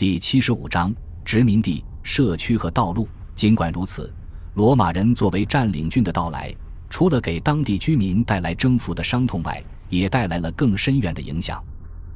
[0.00, 0.90] 第七十五章
[1.26, 3.06] 殖民地、社区和道路。
[3.34, 4.10] 尽管如此，
[4.54, 6.50] 罗马人作为占领军的到来，
[6.88, 11.62] 除了给当地居民带来征服的伤痛外，也带来了更深远的影响。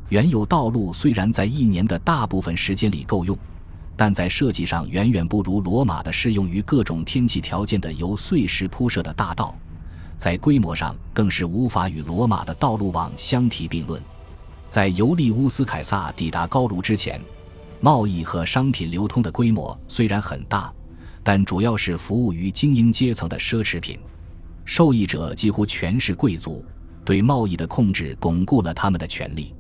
[0.09, 3.37] 原有道路虽然在一年的大部分时间里够用，
[3.98, 9.55] 但在设计上远远不如罗马的适用于各种天气条件的由碎石铺设的大道，
[10.16, 14.03] 在规模上更是无法与罗马的道路网相提并论。
[14.71, 17.21] 在尤利乌斯·凯撒抵达高卢之前，
[17.85, 20.73] 贸易和商品流通的规模虽然很大，
[21.23, 23.98] 但主要是服务于精英阶层的奢侈品，
[24.65, 26.65] 受益者几乎全是贵族。
[27.05, 29.55] 对贸易的控制巩固了他们的权利。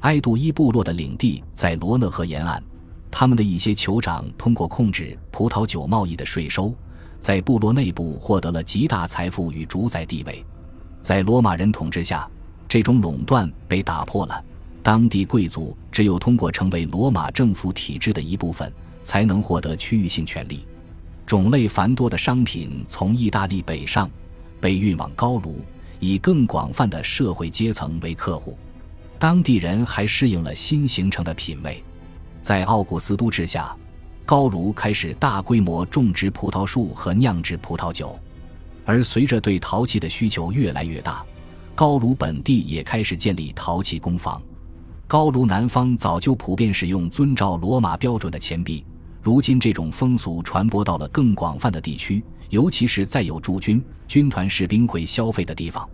[0.00, 2.60] 埃杜伊部落的领地在罗讷河沿岸，
[3.08, 6.74] 他们的一些酋长通过控制葡萄酒贸易的税收，
[7.20, 10.44] 在部落内部获得了极大财富与主宰地位。
[11.02, 12.28] 在罗马人统治下，
[12.66, 14.44] 这种垄断被打破了。
[14.82, 20.66] 当地贵族只有通过成为罗马政府体制的一部分，才能获得区域性权利。
[21.26, 24.10] 种类繁多的商品从意大利北上，
[24.60, 25.60] 被运往高卢，
[26.00, 28.58] 以更广泛的社会阶层为客户。
[29.18, 31.84] 当地人还适应了新形成的品味。
[32.40, 33.76] 在奥古斯都之下，
[34.24, 38.18] 高卢开始大规模种植葡萄树和酿制葡萄酒，
[38.86, 41.22] 而随着对陶器的需求越来越大，
[41.74, 44.40] 高卢本地也开始建立陶器工坊。
[45.10, 48.86] 高卢南方早就普遍使用遵照罗马标准的钱币，
[49.20, 55.84] 如今这种风俗传播到了更广泛的地区，尤其是在有驻军、军团士兵会消费的地方。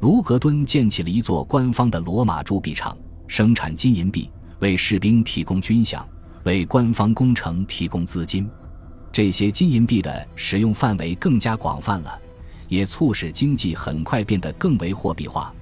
[0.00, 2.98] 卢格敦建起了一座官方的罗马铸币厂，
[3.28, 6.02] 生产金银币，为士兵提供军饷，
[6.42, 8.50] 为官方工程提供资金。
[9.12, 12.20] 这些金银币的使用范围更加广泛了，
[12.66, 15.54] 也促使经济很快变得更为货币化。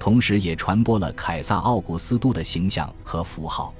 [0.00, 3.74] 同时，也传播了凯撒奥古斯都的形象和符号。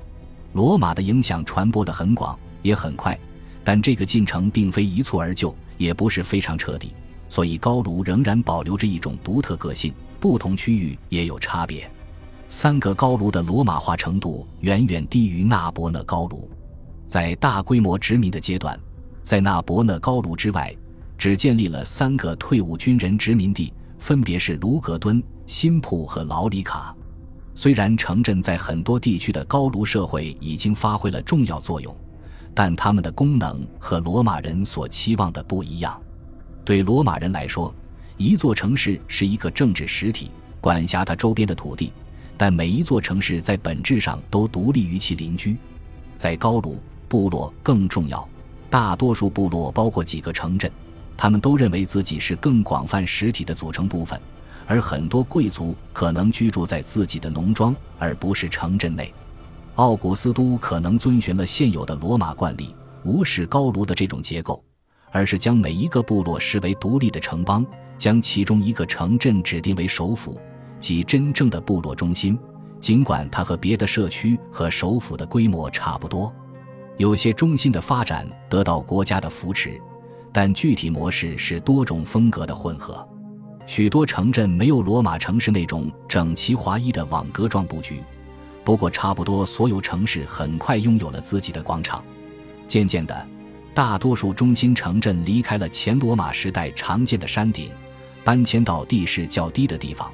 [0.52, 3.18] 罗马的影响传播得很广，也很快，
[3.64, 6.92] 但这个进程并非一蹴而就，也不是非常彻底。
[7.30, 11.90] 所以，高卢仍然保留着一种独特个性，不同区域也有差别。
[12.50, 16.50] 三个高卢的罗马化程度远远低于纳伯讷高卢。
[17.06, 18.78] 在大规模殖民的阶段，
[19.22, 20.76] 在纳伯讷高卢之外，
[21.16, 25.22] 只建立了三个退伍军人殖民地，分别是卢格敦。
[25.52, 26.94] 新普和劳里卡，
[27.56, 31.92] 虽然城镇在很多地区的高卢社会已经发挥了重要作用，
[32.54, 36.00] 但他们的功能和罗马人所期望的不一样。
[36.64, 37.74] 对罗马人来说，
[38.16, 40.30] 一座城市是一个政治实体，
[40.60, 41.92] 管辖它周边的土地，
[42.36, 45.56] 但每一座城市在本质上都独立于其邻居。
[46.16, 46.78] 在高卢，
[47.08, 48.26] 部落更重要，
[48.70, 50.70] 大多数部落包括几个城镇，
[51.16, 54.18] 他们都认为自己是更广泛实体的组成部分。
[54.70, 59.12] 而很多贵族可能居住在自己的农庄，而不是城镇内。
[59.74, 62.72] 奥古斯都可能遵循了现有的罗马惯例，
[63.04, 64.62] 无视高卢的这种结构，
[65.10, 67.66] 而是将每一个部落视为独立的城邦，
[67.98, 70.40] 将其中一个城镇指定为首府，
[70.78, 72.38] 即真正的部落中心。
[72.78, 76.32] 尽管它和别的社区和首府的规模差不多，
[76.96, 79.80] 有些中心的发展得到国家的扶持，
[80.32, 83.04] 但具体模式是多种风格的混合。
[83.70, 88.02] 许多城镇没有罗马城市那种整齐划一的网格状布局，
[88.64, 92.02] 不过差不多所有城市很快拥有了自己的广场。
[92.66, 93.28] 渐渐的，
[93.72, 97.70] 大多数中心城镇离开了前罗马时代常见的山顶，
[98.24, 100.10] 搬迁到地势较低的地方，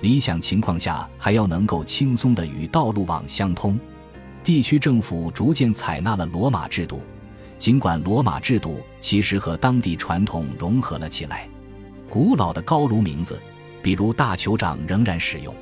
[0.00, 3.78] 理想情况下还要能够轻松地与道路网相通。
[4.42, 7.00] 地区政府逐渐采纳了罗马制度，
[7.56, 11.48] 尽管罗马制度其实和当地传统融合了起来。
[12.08, 13.40] 古老的高卢名字，
[13.82, 15.54] 比如大酋长仍然使用，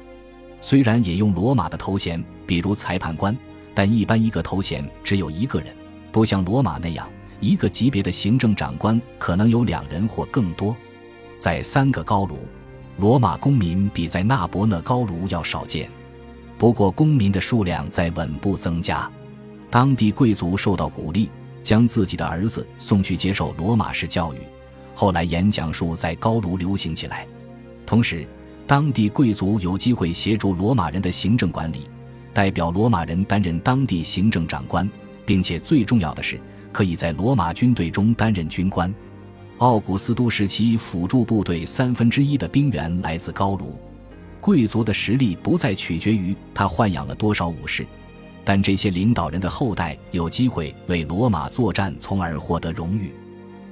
[0.61, 3.37] 虽然也用罗马的头衔，比如裁判官，
[3.75, 5.75] 但一般一个头衔只有一个人，
[6.13, 7.09] 不像罗马那样，
[7.41, 10.77] 一个级别的行政长官可能有两人或更多。
[11.39, 12.39] 在三个高卢，
[12.99, 15.91] 罗马公民比在纳伯讷高卢要少见，
[16.57, 19.11] 不过公民的数量在稳步增加。
[19.71, 21.31] 当地贵族受到鼓励，
[21.63, 24.39] 将自己的儿子送去接受罗马式教育。
[24.95, 27.27] 后来，演讲术在高卢流行起来，
[27.85, 28.27] 同时，
[28.67, 31.89] 当地贵族有机会协助罗马人的行政管理，
[32.33, 34.89] 代表罗马人担任当地行政长官，
[35.27, 36.41] 并且最重要的是，
[36.73, 38.93] 可以在罗马军队中担任军官。
[39.59, 43.79] 奥古斯都时期，辅助部队三分之一的兵员来自高卢，
[44.41, 47.87] 贵族的实力不再取决于他豢养了多少武士，
[48.45, 53.13] 但这些领导人的后代有机会为罗马作战，从而获得荣誉。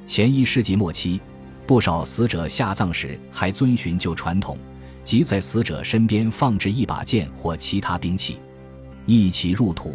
[0.04, 1.20] 前一世纪末期，
[1.66, 4.58] 不少死者下葬时还遵循旧传统，
[5.04, 8.38] 即在死者身边放置一把剑或其他兵器，
[9.06, 9.94] 一起入土。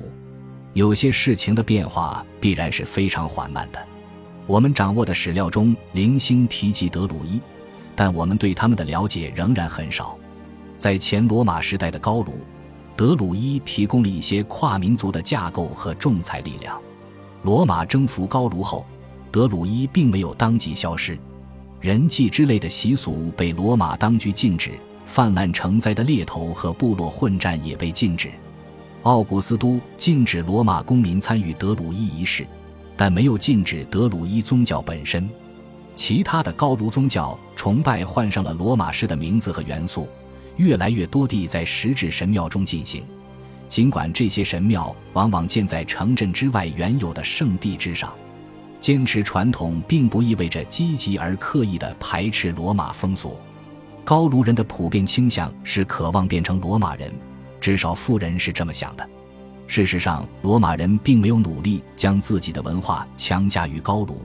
[0.74, 3.86] 有些事情的变化必然是非常缓慢的。
[4.46, 7.42] 我们掌握的史料中零星提及德鲁伊，
[7.96, 10.18] 但我们对他们的了解仍然很少。
[10.78, 12.34] 在前罗马时代的高卢，
[12.96, 16.80] 德鲁伊提供了一些跨民族的架构和仲裁力量。
[17.44, 18.86] 罗马征服高卢后，
[19.38, 21.16] 德鲁伊并没有当即消失，
[21.80, 24.72] 人祭之类的习俗被罗马当局禁止，
[25.06, 28.32] 泛滥成灾的猎头和部落混战也被禁止。
[29.04, 32.48] 奥古斯都禁止罗马公民参与德鲁伊仪式。
[32.98, 35.30] 但没有禁止德鲁伊宗教本身，
[35.96, 40.08] 其他的高卢宗教崇拜换上了罗马式的名字和元素，
[40.56, 43.04] 越来越多地在实质神庙中进行。
[43.70, 48.12] 尽管这些神庙往往建在城镇之外原有的圣地之上，
[48.80, 53.38] 坚持传统并不意味着积极而刻意地排斥罗马风俗。
[54.04, 57.14] 高卢人的普遍倾向是渴望变成罗马人，
[57.60, 59.10] 至少富人是这么想的。
[59.68, 64.22] 事实上，罗马人并没有努力将自己的文化强加于高卢，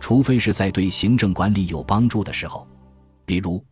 [0.00, 2.66] 除非是在对行政管理有帮助的时候。
[3.24, 3.64] 比如，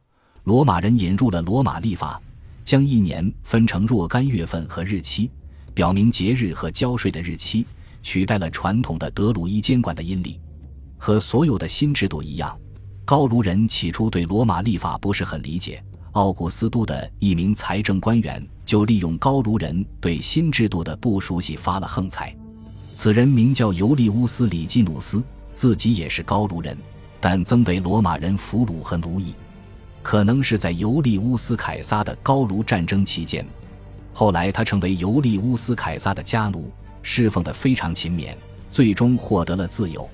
[0.45, 2.23] 罗马人引入了罗马历法，
[2.65, 5.29] 将一年分成若干月份和日期，
[5.75, 7.67] 表明节日和交税的日期，
[8.03, 10.41] 取代了传统的德鲁伊监管的阴历。
[10.97, 12.59] 和所有的新制度一样，
[13.05, 15.83] 高卢人起初对罗马历法不是很理解。
[16.13, 22.35] 奥古斯都的一名财政官员就利用高卢人对新制度的不熟悉发了横财。
[22.95, 25.23] 此人名叫尤利乌斯·里基努斯，
[25.55, 26.77] 自己也是高卢人，
[27.21, 29.35] 但曾被罗马人俘虏和奴役。
[30.03, 33.47] 可能是在尤利乌斯·凯撒的高卢战争期间，
[34.13, 36.73] 后来他成为尤利乌斯·凯撒的家奴，
[37.11, 38.37] 侍奉得非常勤勉，
[38.69, 40.07] 最终获得了自由。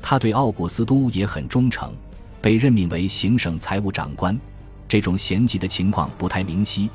[0.00, 1.92] 他对奥古斯都也很忠诚，
[2.40, 4.38] 被任命为行省财务长官。
[4.86, 6.88] 这种衔级的情况不太明晰，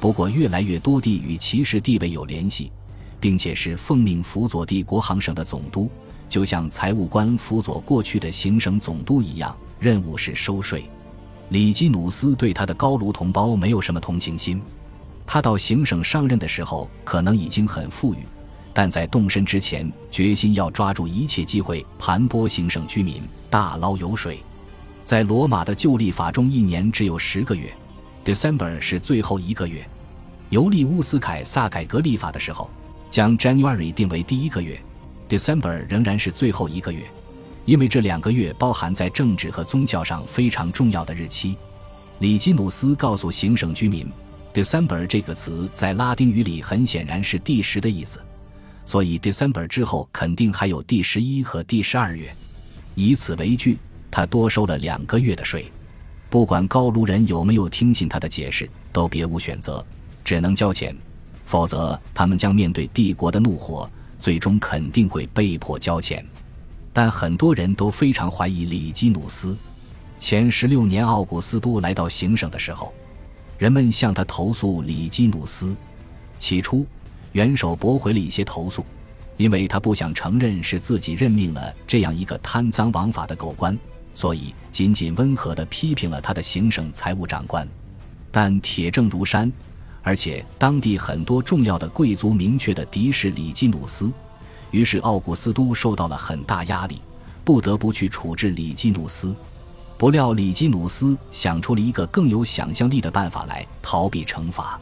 [0.00, 2.72] 不过越来越多地与骑士地位有联系，
[3.20, 5.88] 并且是奉命辅佐帝国行省的总督，
[6.28, 10.90] 就像财务官辅佐过去的行省总督一样，任务是收税。
[11.50, 14.60] 里基努斯对他的高卢同胞没有什么同情心，
[15.24, 18.18] 他到行省上任的时候可能已经很富裕，
[18.78, 23.20] 但在动身之前决心要抓住一切机会盘剥行省居民，
[23.50, 24.38] 大捞油水。
[25.02, 27.74] 在罗马的旧历法中，一年只有十个月
[28.24, 29.84] ，December 是最后一个月。
[30.50, 32.70] 尤利乌斯凯撒改革历法的时候，
[33.10, 34.80] 将 January 定为第一个月
[35.28, 37.02] ，December 仍然是最后一个月，
[37.64, 41.56] 因为这两个月包含在政治和宗教上非常重要的日期。
[42.20, 44.08] 里基努斯告诉行省居民
[44.54, 48.20] ，December 这个词在拉丁语里很显然是第十的意思，
[48.88, 52.34] 所以 December 之后肯定还有第十一和第十二月，
[52.94, 53.76] 以此为据。
[54.10, 55.70] 他多收了两个月的税，
[56.30, 59.84] 不管高卢人有没有听信他的解释，都别无选择，
[60.24, 60.96] 只能交钱，
[61.44, 63.88] 否则他们将面对帝国的怒火，
[64.18, 66.24] 最终肯定会被迫交钱。
[66.90, 69.54] 但很多人都非常怀疑里基努斯。
[70.18, 72.90] 前十六年，奥古斯都来到行省的时候，
[73.58, 75.76] 人们向他投诉里基努斯。
[76.38, 76.86] 起初，
[77.32, 78.84] 元首驳回了一些投诉，
[79.36, 83.78] 因为他不想承认是自己任命了这样一个贪赃枉法的狗官。
[84.14, 87.68] 所以，仅仅温和地批评了他的行省财务长官，
[88.32, 89.52] 但铁证如山，
[90.02, 94.10] 而且当地很多重要的贵族明确的敌视里基努斯，
[94.72, 97.00] 于是奥古斯都受到了很大压力，
[97.44, 99.32] 不得不去处置里基努斯。
[99.96, 104.80] 不料里基努斯想出了一个更有想象力的办法来逃避惩罚，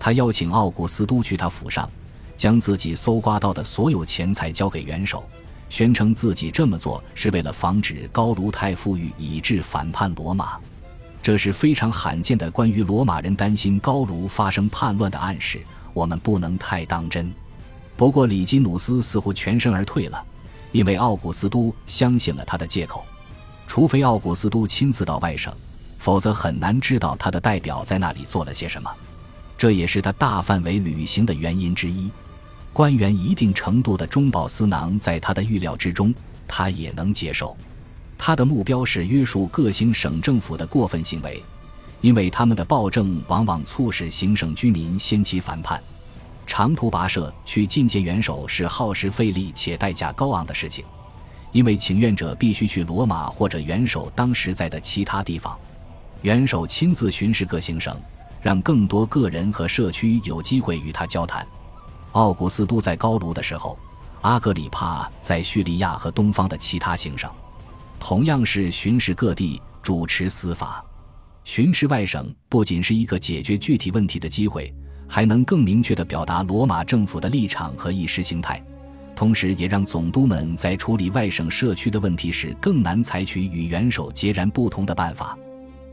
[0.00, 1.90] 他邀请奥古斯都去他府上，
[2.36, 5.24] 将自己搜刮到的所有钱财交给元首。
[5.70, 10.58] 宣称自己这么做是为了防止高卢太富裕以致反叛罗马，
[11.20, 15.60] 这是非常罕见的关于罗马人担心高卢发生叛乱的暗示，
[15.92, 17.30] 我们不能太当真。
[17.96, 20.24] 不过里基努斯似乎全身而退了，
[20.72, 23.04] 因为奥古斯都相信了他的借口。
[23.66, 25.52] 除非奥古斯都亲自到外省，
[25.98, 28.90] 否则很难知道他的代表在那里做了些什么。
[29.58, 32.10] 这也是他大范围旅行的原因之一。
[32.72, 36.14] 官员一定程度的中饱私囊在他的预料之中，
[36.46, 37.56] 他也能接受。
[38.16, 41.42] 他的目标是约束各行省政府的过分行为，
[42.00, 45.82] 因为他们的暴政往往促使行省居民掀起反叛。
[46.46, 50.84] 长途跋涉去觐见元首是耗时费力且代价高昂的事情，
[51.52, 55.58] 因为请愿者必须去罗马或者元首当时在的其他地方。
[56.22, 57.96] 元首亲自巡视各行省，
[58.40, 61.46] 让更多个人和社区有机会与他交谈。
[62.12, 63.78] 奥古斯都在高卢的时候，
[64.22, 67.30] 阿格里帕在叙利亚和东方的其他行省，
[68.00, 70.84] 同样是巡视各地，主持司法。
[71.44, 74.74] 巡视外省不仅是一个解决具体问题的机会，
[75.08, 78.62] 还能更明确地表达罗马政府的立场和意识形态，
[79.16, 85.38] 同时也让总督们在处理外省社区的问题时更难采取与元首截然不同的办法。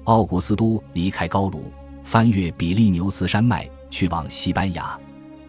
[0.05, 1.71] 奥古斯都离开高卢，
[2.05, 4.97] 翻越比利牛斯山脉，去往西班牙。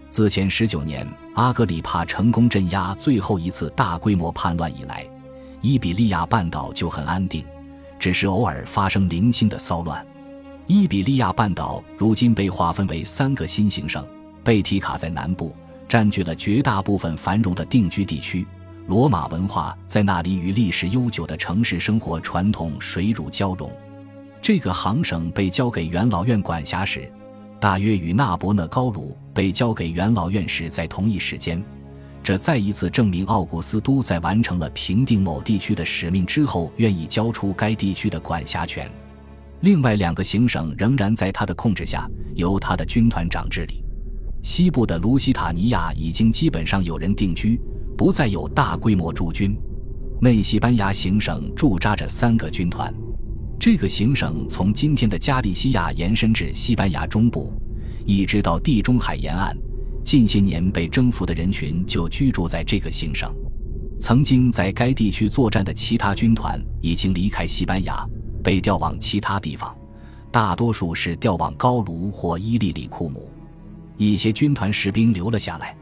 [0.09, 5.07] 自前十九年阿格里帕成功镇压最后一次大规模叛乱以来，
[5.61, 7.45] 伊比利亚半岛就很安定，
[7.99, 10.05] 只是偶尔发生零星的骚乱。
[10.67, 14.05] 伊比利亚半岛如今被划分为三个新行省：
[14.43, 15.55] 贝提卡在南部，
[15.87, 18.47] 占据了绝大部分繁荣的定居地区，
[18.87, 23.71] 罗马文化在那里与历史悠久的城市生活传统水乳交融。
[24.47, 27.11] 这个行省被交给元老院管辖时。
[27.59, 31.61] 大约与纳伯讷高卢被交给元老院时在同一时间，
[32.23, 38.88] 这再一次证明奥古斯都在完成了平定某地区的使命之后，愿意交出该地区的管辖权。
[39.62, 43.83] 另外两个行省仍然在他的控制下，由他的军团长治理。
[44.45, 47.61] 西部的卢西塔尼亚已经基本上有人定居，
[47.99, 49.59] 不再有大规模驻军。
[50.21, 52.95] 内西班牙行省驻扎着三个军团。
[53.59, 57.53] 这个行省从今天的加利西亚延伸至西班牙中部，
[58.05, 59.57] 一直到地中海沿岸。
[60.05, 63.35] 近些年被征服的人群就居住在这个行省。
[63.99, 68.07] 曾经在该地区作战的其他军团已经离开西班牙，
[68.45, 69.75] 被调往其他地方，
[70.31, 73.29] 大多数是调往高卢或伊利里库姆。
[73.97, 75.75] 一些军团士兵留了下来。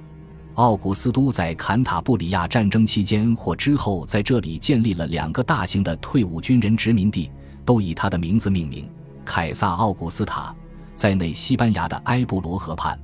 [0.55, 7.29] 奥古斯都在坎塔布里亚战争期间或之后，在这里建立了两个大型的退伍军人殖民地。
[7.65, 8.89] 都以他的名字命名：
[9.25, 10.55] 凯撒·奥古斯塔，
[10.95, 12.97] 在内西班牙的埃布罗河畔；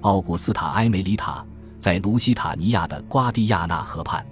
[0.00, 1.44] 奥古斯塔·埃梅里塔，
[1.78, 4.24] 在卢西塔尼亚的瓜迪亚纳河畔。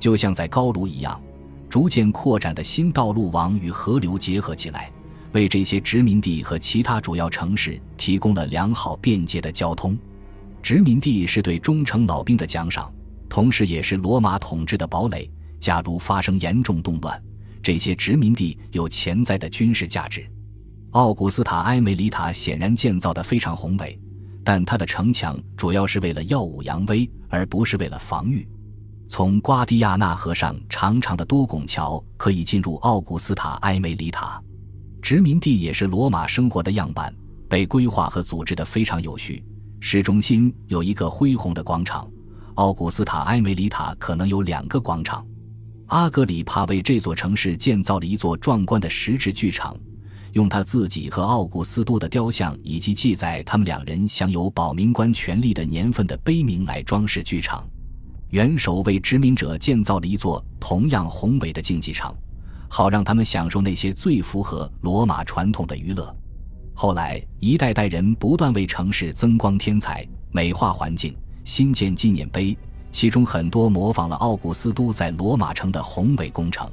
[0.00, 1.20] 就像在高卢一样，
[1.68, 4.90] 逐渐扩展的新道路网与河流结合起来，
[5.32, 9.96] 为这些殖民地和其他主要城市提供了良好便捷的交通。
[10.62, 12.92] 殖民地是对忠诚老兵的奖赏，
[13.28, 15.30] 同时也是罗马统治的堡垒。
[15.58, 17.22] 假如发生严重动乱，
[17.62, 20.26] 这些殖民地有潜在的军事价值。
[20.90, 23.98] 奥古斯塔埃梅里塔显然建造的非常宏伟，
[24.44, 28.46] 但它的城墙主要是为了耀武扬威，而不是为了防御。
[29.08, 34.42] 从瓜迪亚纳河上长长的多拱桥可以进入奥古斯塔埃梅里塔。
[35.00, 37.14] 殖民地也是罗马生活的样板，
[37.48, 39.44] 被规划和组织的非常有序。
[39.80, 42.08] 市中心有一个恢宏的广场，
[42.54, 45.26] 奥古斯塔埃梅里塔可能有两个广场。
[45.92, 49.76] 阿格里帕为这座城市建造了一座壮观的石质剧场，
[50.32, 57.68] 用他自己和奥古斯都的雕像以及记载他们两人享有保民官权力的年份的碑铭来装饰剧场。
[58.30, 62.16] 元首为殖民者建造了一座同样宏伟的竞技场，
[62.70, 66.16] 好让他们享受那些最符合罗马传统的娱乐。
[66.72, 72.56] 后来，一代代人不断为城市增光添彩、美化环境、新建纪念碑。
[72.92, 76.70] 其中很多模仿了奥古斯都在罗马城的宏伟工程。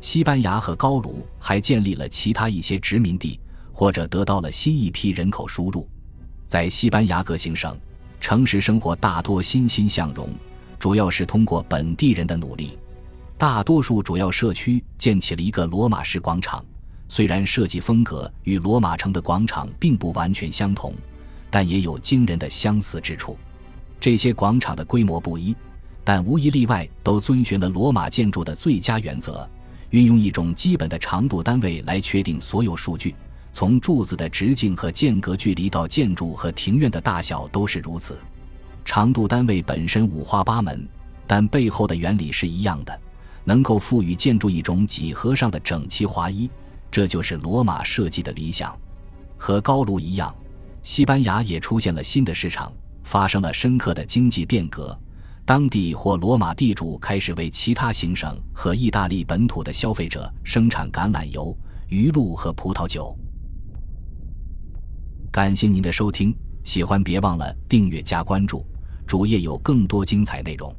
[0.00, 3.38] 西班牙和高卢还建立了其他一些殖民地，
[3.70, 5.86] 或者得到了新一批人口输入。
[6.46, 7.78] 在西班牙各行省，
[8.18, 10.28] 城市生活大多欣欣向荣，
[10.78, 12.76] 主要是通过本地人的努力。
[13.38, 16.64] 大多数主要社区建起了一个罗马式广场，
[17.08, 20.94] 虽然设计风格与罗马城的广场并不完全相同，
[21.50, 23.36] 但也有惊人的相似之处。
[24.02, 25.54] 这些广场的规模不一，
[26.02, 29.48] 但无一例外都遵循了罗马建筑的最佳原则，
[29.90, 33.14] 运用一种基本的长度单位来确定所有数据，
[33.52, 38.18] 从柱子的直径和间隔距离到建筑和庭院的大小都是如此。
[38.84, 40.84] 长度单位本身五花八门，
[41.24, 43.00] 但背后的原理是一样的，
[43.44, 46.50] 能够赋予建筑一种几何上的整齐划一，
[46.90, 48.76] 这就是罗马设计的理想。
[49.38, 50.34] 和高卢一样，
[50.82, 52.72] 西班牙也出现了新的市场。
[53.04, 54.98] 发生了深刻的经济变革，
[55.44, 61.56] 当地或罗马地主开始为其他行省和意大利本土的消费者生产橄榄油、
[61.88, 63.16] 鱼露和葡萄酒。
[65.30, 68.64] 感谢您的收听，喜欢别忘了订阅加关注，
[69.06, 70.74] 主页有更多精彩内容。